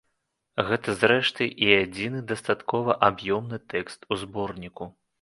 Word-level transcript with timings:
Гэта, 0.69 0.95
зрэшты, 1.03 1.43
і 1.67 1.69
адзіны 1.83 2.23
дастаткова 2.33 2.99
аб'ёмны 3.13 3.63
тэкст 3.75 4.11
у 4.15 4.23
зборніку. 4.27 4.95